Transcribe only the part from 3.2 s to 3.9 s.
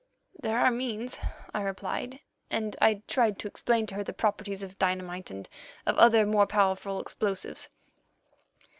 to explain